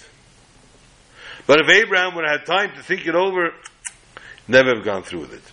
[1.45, 3.51] But if Abraham would have had time to think it over,
[4.47, 5.51] never have gone through with it.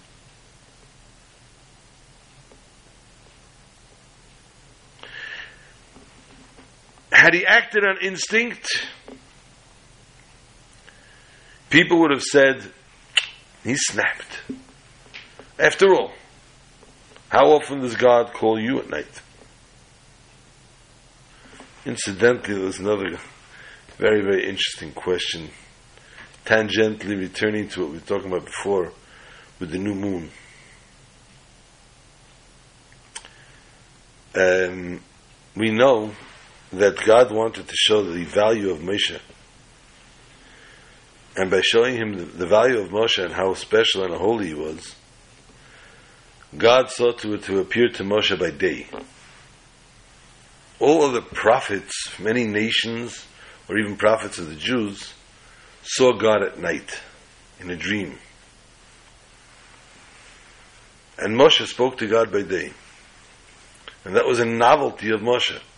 [7.13, 8.87] Had he acted on instinct,
[11.71, 12.63] people would have said,
[13.65, 14.43] he snapped.
[15.59, 16.13] After all,
[17.29, 19.23] how often does God call you at night?
[21.87, 23.19] Incidentally, there's another
[23.97, 25.51] very, very interesting question,
[26.45, 28.93] tangentially returning to what we were talking about before
[29.59, 30.31] with the new moon.
[34.35, 35.01] Um,
[35.55, 36.13] we know
[36.73, 39.21] that God wanted to show the value of Moshe.
[41.37, 44.55] And by showing him the, the value of Moshe and how special and holy he
[44.55, 44.97] was,
[46.57, 48.89] God sought to, to appear to Moshe by day.
[50.81, 53.27] All other prophets, many nations,
[53.69, 55.15] or even prophets of the Jews,
[55.83, 57.01] saw God at night,
[57.61, 58.19] in a dream.
[61.19, 62.73] And Moshe spoke to God by day.
[64.05, 65.59] And that was a novelty of Moshe.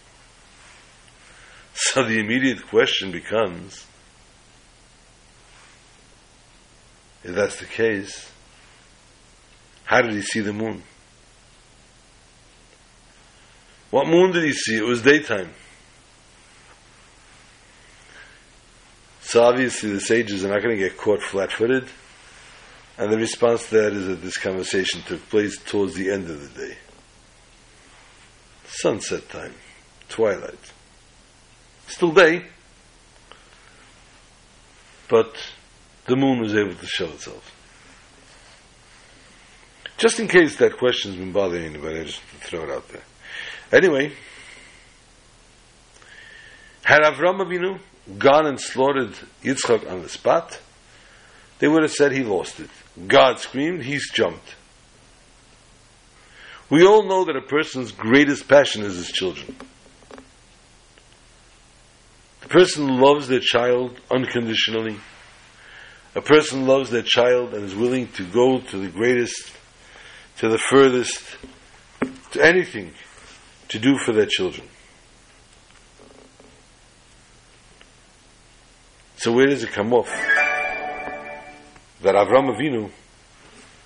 [1.75, 3.87] So the immediate question becomes
[7.25, 8.31] if that's the case,
[9.85, 10.83] how did he see the moon?
[13.91, 14.77] What moon did he see?
[14.77, 15.51] It was daytime.
[19.21, 21.89] So obviously the sages are not going to get caught flat footed.
[22.99, 26.41] And the response to that is that this conversation took place towards the end of
[26.41, 26.77] the day.
[28.67, 29.55] Sunset time,
[30.09, 30.73] twilight.
[31.87, 32.47] Still day,
[35.09, 35.37] but
[36.07, 37.55] the moon was able to show itself.
[39.99, 43.03] Just in case that question's been bothering anybody, I just throw it out there.
[43.73, 44.13] Anyway,
[46.83, 47.79] had Avram Avinu
[48.19, 50.61] gone and slaughtered Yitzchak on the spot,
[51.61, 52.71] they would have said he lost it.
[53.07, 54.57] God screamed, he's jumped.
[56.69, 59.55] We all know that a person's greatest passion is his children.
[62.41, 64.97] The person loves their child unconditionally.
[66.15, 69.51] A person loves their child and is willing to go to the greatest,
[70.39, 71.37] to the furthest,
[72.33, 72.93] to anything
[73.69, 74.69] to do for their children.
[79.17, 80.11] So where does it come off?
[82.03, 82.91] That Avram Avinu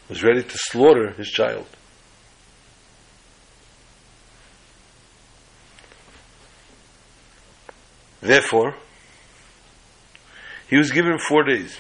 [0.09, 1.66] was ready to slaughter his child.
[8.20, 8.74] Therefore,
[10.68, 11.77] he was given four days.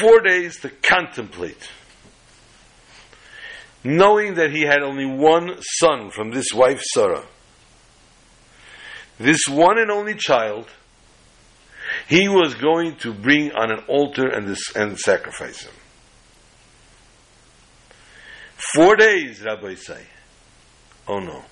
[0.00, 1.68] Four days to contemplate.
[3.84, 7.24] Knowing that he had only one son from this wife, Sarah.
[9.18, 10.68] This one and only child,
[12.08, 15.74] He was going to bring on an altar and, this, and sacrifice him.
[18.74, 20.06] Four days, Rabbi say.
[21.06, 21.44] Oh no.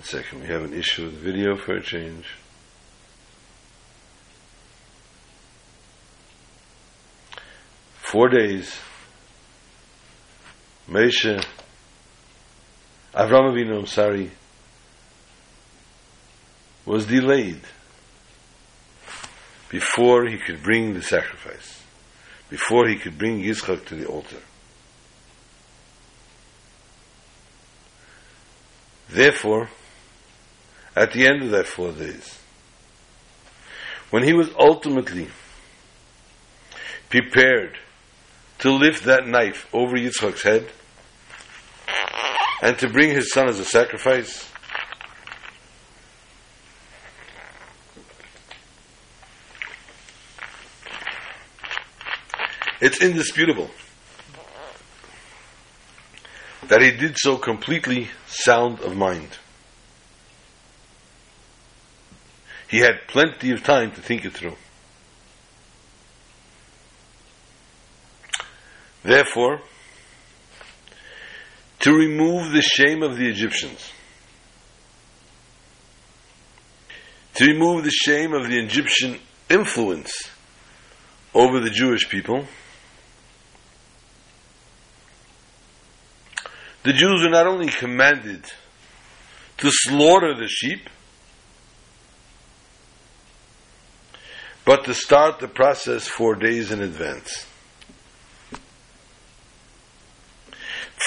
[0.00, 2.24] One second, we have an issue with video for a change.
[7.96, 8.74] Four days.
[10.88, 11.44] Moshe,
[13.12, 14.30] Avram Avinu, I'm sorry,
[16.86, 17.60] was delayed
[19.68, 21.82] before he could bring the sacrifice,
[22.48, 24.40] before he could bring Yitzchak to the altar.
[29.10, 29.68] Therefore,
[31.00, 32.38] at the end of that four days,
[34.10, 35.28] when he was ultimately
[37.08, 37.78] prepared
[38.58, 40.70] to lift that knife over Yitzchak's head
[42.60, 44.46] and to bring his son as a sacrifice,
[52.82, 53.70] it's indisputable
[56.68, 59.38] that he did so completely sound of mind.
[62.70, 64.54] He had plenty of time to think it through.
[69.02, 69.60] Therefore,
[71.80, 73.90] to remove the shame of the Egyptians,
[77.34, 79.18] to remove the shame of the Egyptian
[79.48, 80.30] influence
[81.34, 82.46] over the Jewish people,
[86.84, 88.44] the Jews were not only commanded
[89.56, 90.88] to slaughter the sheep,
[94.70, 97.44] but to start the process four days in advance.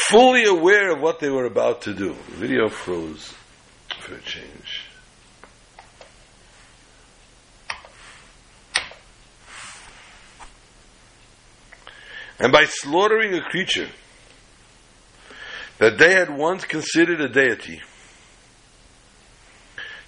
[0.09, 2.11] Fully aware of what they were about to do.
[2.31, 3.33] Video froze
[4.01, 4.83] for a change.
[12.39, 13.87] And by slaughtering a creature
[15.77, 17.81] that they had once considered a deity,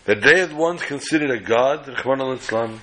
[0.03, 2.80] that they had once considered a god, Rachmana litzlan,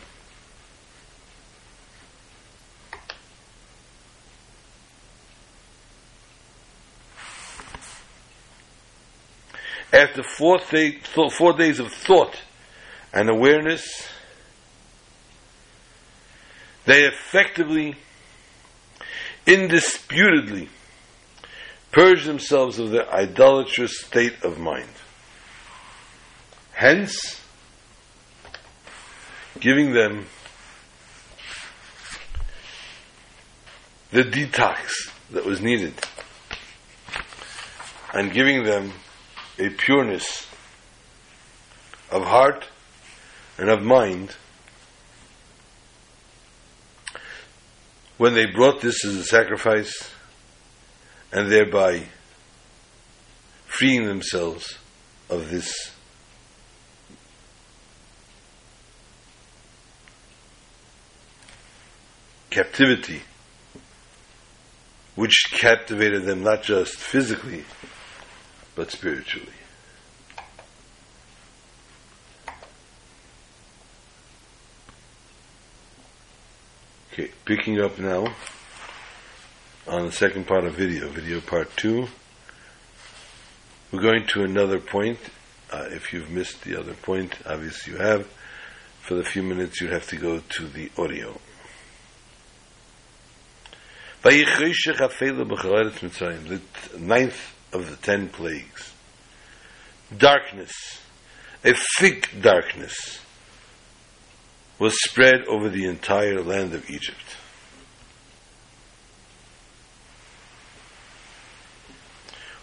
[10.03, 10.99] after four, day,
[11.39, 12.37] four days of thought
[13.13, 14.09] and awareness,
[16.85, 17.95] they effectively,
[19.47, 20.69] indisputably,
[21.93, 24.89] purge themselves of their idolatrous state of mind.
[26.73, 27.41] Hence,
[29.61, 30.27] giving them
[34.11, 35.95] the detox that was needed
[38.13, 38.93] and giving them
[39.63, 40.49] a pureness
[42.11, 42.67] of heart
[43.59, 44.35] and of mind.
[48.19, 50.11] When they brought this as a sacrifice
[51.33, 52.07] and thereby
[53.67, 54.79] freeing themselves
[55.31, 55.93] of this
[62.51, 63.23] captivity
[65.15, 67.65] which captivated them not just physically
[68.75, 69.49] but spiritually.
[77.13, 78.35] Okay, picking up now
[79.87, 82.07] on the second part of video, video part two.
[83.91, 85.19] We're going to another point.
[85.71, 88.27] Uh, if you've missed the other point, obviously you have.
[89.03, 91.39] For the few minutes, you have to go to the audio.
[96.49, 98.93] The ninth of the ten plagues.
[100.17, 100.73] Darkness,
[101.65, 103.21] a thick darkness,
[104.79, 107.37] was spread over the entire land of Egypt.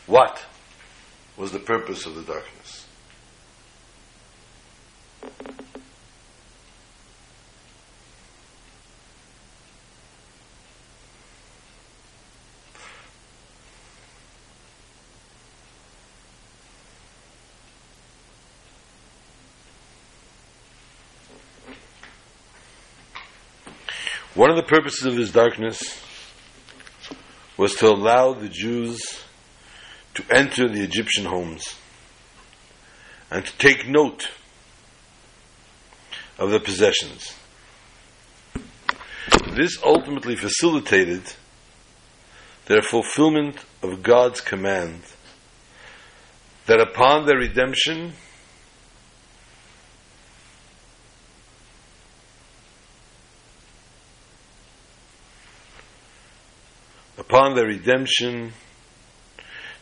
[0.05, 0.43] What
[1.38, 2.86] was the purpose of the darkness?
[24.39, 26.01] One of the purposes of this darkness
[27.57, 29.21] was to allow the Jews
[30.13, 31.75] to enter the Egyptian homes
[33.29, 34.29] and to take note
[36.37, 37.35] of the possessions.
[39.57, 41.23] this ultimately facilitated
[42.67, 45.01] their fulfillment of God's command
[46.65, 48.13] that upon their redemption,
[57.50, 58.54] upon their redemption,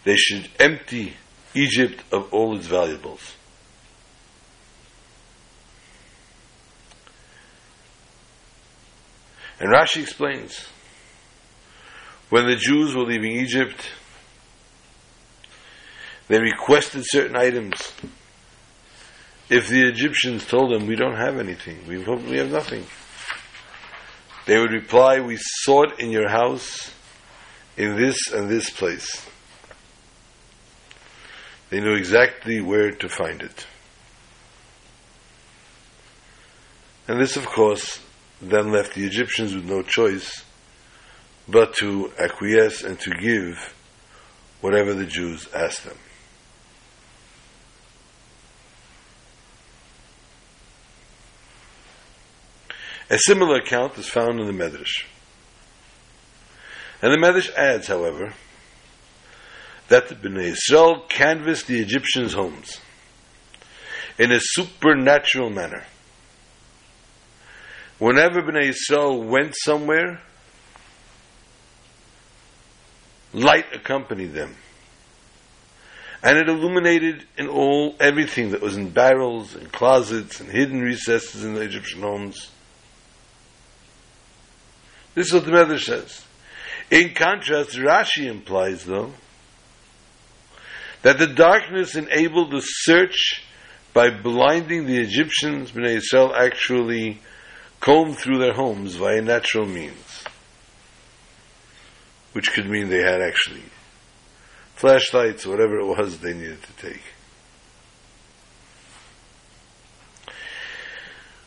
[0.03, 1.13] they should empty
[1.53, 3.35] Egypt of all its valuables.
[9.59, 10.67] And Rashi explains
[12.29, 13.89] when the Jews were leaving Egypt,
[16.27, 17.93] they requested certain items.
[19.49, 22.85] If the Egyptians told them, We don't have anything, we we have nothing,
[24.45, 26.93] they would reply, We sought in your house
[27.77, 29.25] in this and this place.
[31.69, 33.67] They knew exactly where to find it.
[37.07, 37.99] And this, of course,
[38.41, 40.43] then left the Egyptians with no choice
[41.47, 43.73] but to acquiesce and to give
[44.59, 45.97] whatever the Jews asked them.
[53.09, 55.05] A similar account is found in the Medrash.
[57.01, 58.33] And the Medrash adds, however,
[59.87, 62.79] that the Bnei Israel canvassed the Egyptians' homes
[64.17, 65.85] in a supernatural manner.
[67.99, 70.21] Whenever Bnei Israel went somewhere,
[73.33, 74.55] light accompanied them.
[76.23, 81.43] And it illuminated in all everything that was in barrels and closets and hidden recesses
[81.43, 82.49] in the Egyptian homes.
[85.13, 86.26] This is what the Medrash says.
[86.89, 89.13] In contrast, Rashi implies, though,
[91.01, 93.43] that the darkness enabled the search
[93.93, 97.19] by blinding the Egyptians, Bnei Israel actually
[97.79, 100.23] combed through their homes via natural means,
[102.33, 103.63] which could mean they had actually
[104.75, 107.01] flashlights, whatever it was they needed to take.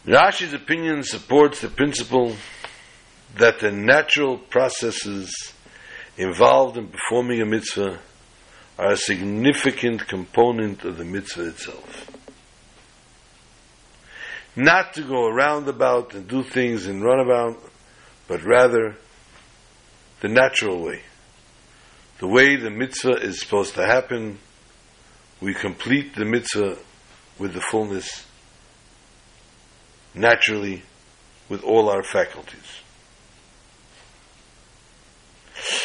[0.06, 2.34] Rashi's opinion supports the principle
[3.38, 5.52] that the natural processes
[6.16, 7.98] involved in performing a mitzvah
[8.78, 12.10] are a significant component of the mitzvah itself.
[14.56, 17.58] Not to go around about and do things in runabout,
[18.26, 18.96] but rather
[20.20, 21.02] the natural way.
[22.18, 24.38] The way the mitzvah is supposed to happen,
[25.40, 26.76] we complete the mitzvah
[27.38, 28.26] with the fullness,
[30.14, 30.82] naturally,
[31.48, 32.80] with all our faculties.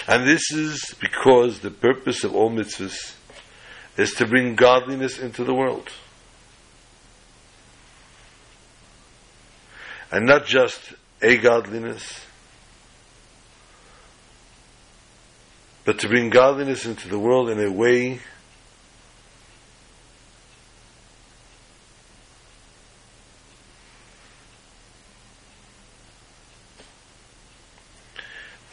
[0.07, 3.15] And this is because the purpose of all mitzvahs
[3.97, 5.89] is to bring godliness into the world.
[10.11, 12.21] And not just a godliness,
[15.84, 18.19] but to bring godliness into the world in a way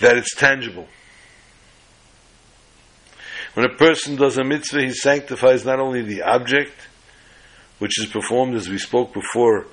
[0.03, 0.87] that it's tangible.
[3.55, 6.75] When a person does a mitzvah, he sanctifies not only the object,
[7.79, 9.67] which is performed as we spoke before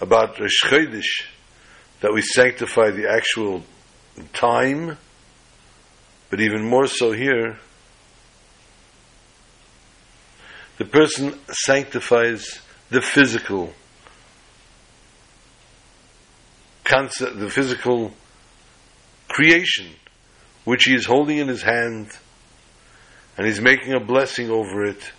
[0.00, 1.26] about Rosh
[2.00, 3.62] that we sanctify the actual
[4.32, 4.96] time,
[6.30, 7.58] but even more so here,
[10.78, 12.60] the person sanctifies
[12.90, 13.72] the physical
[16.84, 18.12] concept, the physical
[19.34, 19.88] creation,
[20.64, 22.08] which he is holding in his hand
[23.36, 25.12] and he's making a blessing over it,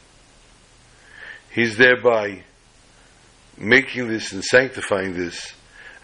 [1.51, 2.41] he's thereby
[3.57, 5.53] making this and sanctifying this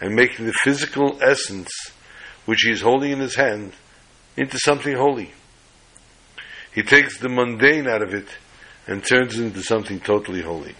[0.01, 1.69] and making the physical essence
[2.45, 3.71] which he is holding in his hand
[4.35, 5.31] into something holy.
[6.75, 8.27] He takes the mundane out of it
[8.87, 10.75] and turns it into something totally holy.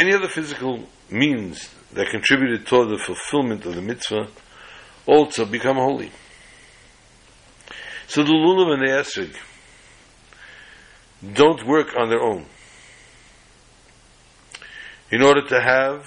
[0.00, 4.28] Any other physical means that contributed toward the fulfillment of the mitzvah
[5.04, 6.10] also become holy.
[8.06, 9.36] So the lulav and the esrog
[11.34, 12.46] don't work on their own.
[15.10, 16.06] In order to have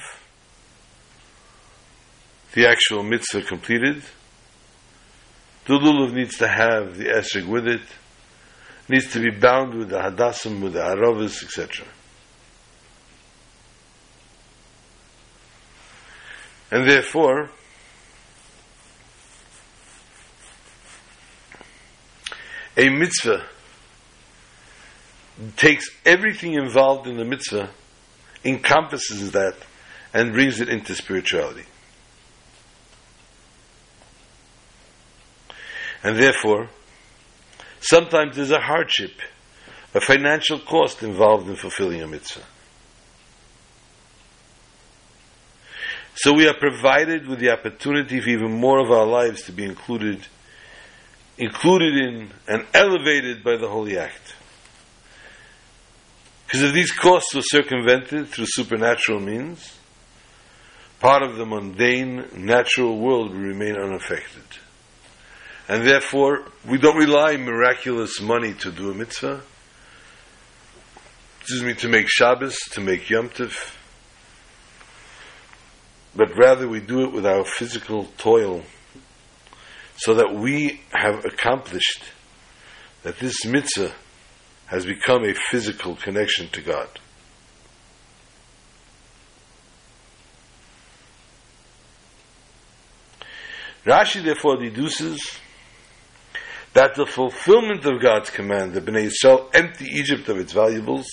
[2.53, 4.01] the actual mitzvah completed,
[5.67, 7.81] the lulav needs to have the esrog with it,
[8.89, 11.85] needs to be bound with the hadassim, with the aravas, etc.
[16.73, 17.51] And therefore,
[22.75, 23.45] a mitzvah
[25.55, 27.69] takes everything involved in the mitzvah,
[28.43, 29.55] encompasses that,
[30.15, 31.65] and brings it into spirituality.
[36.01, 36.69] And therefore,
[37.81, 39.11] sometimes there's a hardship,
[39.93, 42.41] a financial cost involved in fulfilling a mitzvah.
[46.15, 49.63] So we are provided with the opportunity for even more of our lives to be
[49.63, 50.27] included,
[51.37, 54.35] included in and elevated by the holy act.
[56.45, 59.75] Because if these costs were circumvented through supernatural means,
[60.99, 64.43] part of the mundane, natural world will remain unaffected.
[65.67, 69.41] And therefore, we don't rely on miraculous money to do a mitzvah.
[71.41, 73.75] Excuse me, to make Shabbos, to make Yom Tov.
[76.15, 78.63] But rather we do it with our physical toil
[79.97, 82.03] so that we have accomplished
[83.03, 83.93] that this mitzvah
[84.67, 86.87] has become a physical connection to God.
[93.85, 95.19] Rashi therefore deduces
[96.73, 101.07] that the fulfillment of God's command that Bnei Yisrael empty Egypt of its valuables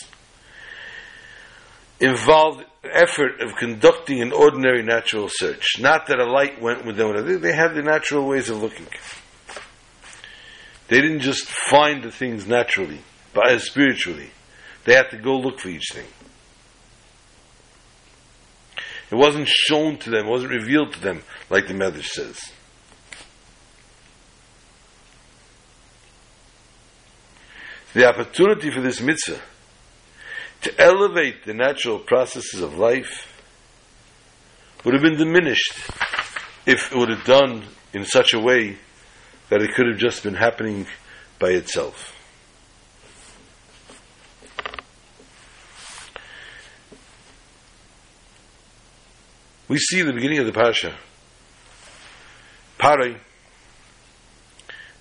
[2.00, 5.78] involved effort of conducting an ordinary natural search.
[5.78, 7.40] Not that a light went with them.
[7.40, 8.86] They had the natural ways of looking.
[10.88, 13.00] They didn't just find the things naturally,
[13.32, 14.30] but uh, spiritually.
[14.84, 16.06] They had to go look for each thing.
[19.10, 22.40] It wasn't shown to them, it wasn't revealed to them, like the Medrash says.
[27.92, 29.40] the opportunity for this mitzvah
[30.62, 33.26] to elevate the natural processes of life
[34.84, 35.72] would have been diminished
[36.66, 38.76] if it would have done in such a way
[39.48, 40.86] that it could have just been happening
[41.38, 42.16] by itself.
[49.68, 50.94] We see the beginning of the Parsha,
[52.78, 53.18] Parai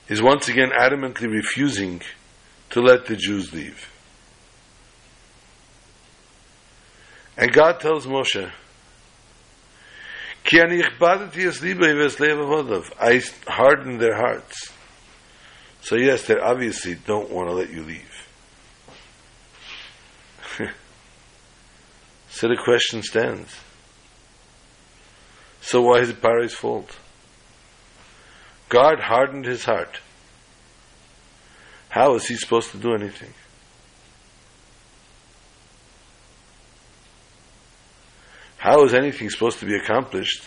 [0.07, 2.01] is once again adamantly refusing
[2.70, 3.89] to let the Jews leave.
[7.40, 8.52] And God tells Moshe,
[13.00, 14.74] I hardened their hearts.
[15.82, 18.28] So yes, they obviously don't want to let you leave.
[22.30, 23.56] so the question stands.
[25.62, 26.94] So why is it Paro's fault?
[28.68, 30.02] God hardened his heart.
[31.88, 33.34] How is he supposed to do anything?
[38.60, 40.43] How is anything supposed to be accomplished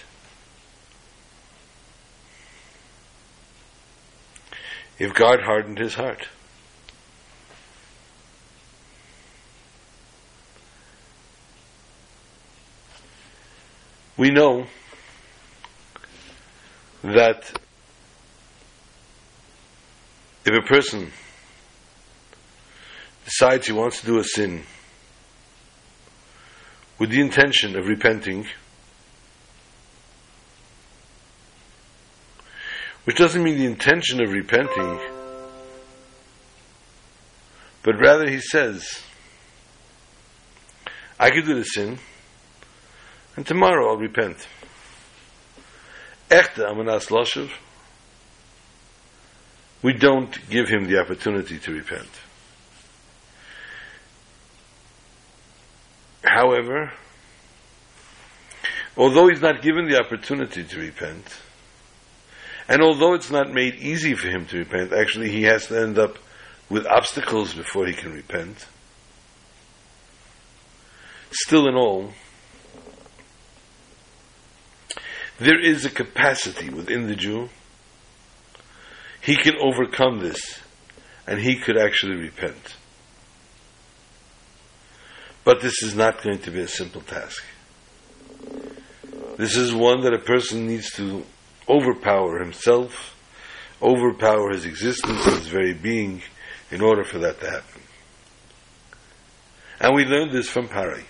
[4.98, 6.28] if God hardened his heart?
[14.18, 14.66] We know
[17.02, 17.58] that
[20.44, 21.10] if a person
[23.24, 24.64] decides he wants to do a sin
[26.99, 28.47] with the intention of repenting,
[33.05, 35.01] which doesn't mean the intention of repenting,
[37.82, 39.03] but rather he says,
[41.18, 41.99] I could do the sin,
[43.36, 44.47] and tomorrow I'll repent.
[46.30, 47.51] Echte amanas loshev,
[49.82, 52.09] we don't give him the opportunity to repent.
[56.43, 56.93] However,
[58.97, 61.40] although he's not given the opportunity to repent,
[62.68, 66.01] and although it's not made easy for him to repent, actually he has to end
[66.01, 66.18] up
[66.68, 68.66] with obstacles before he can repent.
[71.30, 72.12] Still in all,
[75.38, 77.51] there is a capacity within the Jew.
[79.20, 80.61] He can overcome this,
[81.24, 82.74] and he could actually repent.
[85.45, 87.43] But this is not going to be a simple task.
[89.36, 91.24] This is one that a person needs to
[91.68, 93.16] overpower himself,
[93.82, 96.22] overpower his existence, his very being,
[96.70, 97.82] in order for that to happen.
[99.80, 101.05] And we learned this from Parai.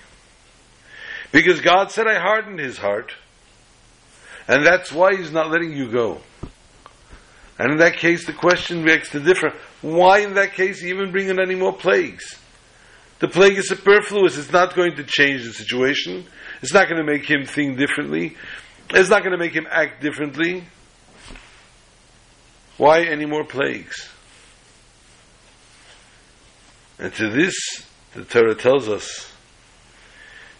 [1.30, 3.12] Because God said, I hardened his heart.
[4.49, 6.20] And that's why he's not letting you go.
[7.59, 9.53] And in that case, the question begs to differ.
[9.83, 12.39] Why, in that case, even bring in any more plagues?
[13.22, 14.36] The plague is superfluous.
[14.36, 16.26] It's not going to change the situation.
[16.60, 18.36] It's not going to make him think differently.
[18.90, 20.64] It's not going to make him act differently.
[22.78, 24.08] Why any more plagues?
[26.98, 27.54] And to this,
[28.12, 29.32] the Torah tells us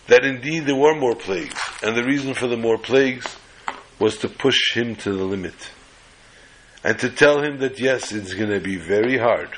[0.06, 3.26] that indeed there were more plagues, and the reason for the more plagues
[3.98, 5.72] was to push him to the limit.
[6.84, 9.50] And to tell him that yes, it's going to be very hard,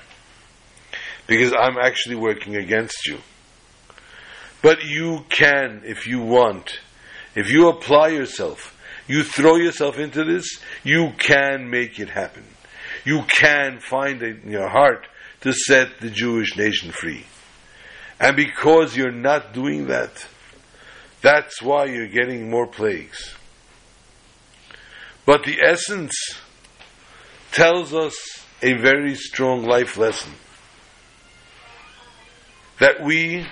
[1.27, 3.19] because I'm actually working against you.
[4.63, 6.79] But you can, if you want,
[7.35, 8.71] if you apply yourself,
[9.07, 12.45] you throw yourself into this, you can make it happen.
[13.05, 15.07] You can find it in your heart
[15.43, 17.25] to set the Jewish nation free.
[18.19, 20.27] And because you're not doing that,
[21.21, 23.35] that's why you're getting more plagues.
[25.27, 26.15] But the essence
[27.53, 28.15] tells us
[28.63, 30.33] a very strong life lesson.
[32.81, 33.47] That we,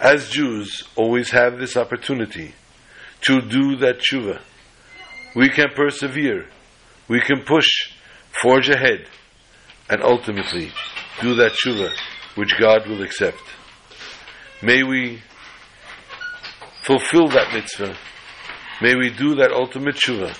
[0.00, 2.54] as Jews, always have this opportunity
[3.22, 4.40] to do that tshuva.
[5.34, 6.48] We can persevere.
[7.08, 7.68] We can push,
[8.42, 9.06] forge ahead,
[9.88, 10.72] and ultimately
[11.20, 11.92] do that tshuva
[12.34, 13.42] which God will accept.
[14.62, 15.20] May we
[16.82, 17.96] fulfill that mitzvah.
[18.80, 20.36] May we do that ultimate tshuva.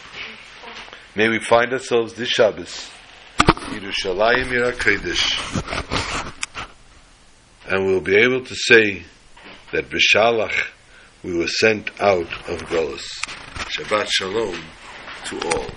[1.15, 2.91] May we find ourselves this Shabbos,
[3.39, 6.32] Yerushalayim Kodesh,
[7.73, 9.03] and we'll be able to say
[9.73, 10.53] that B'Shalach
[11.25, 13.01] we were sent out of Golos.
[13.71, 14.63] Shabbat Shalom
[15.25, 15.71] to all.